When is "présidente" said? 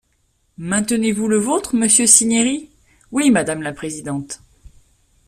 3.71-4.41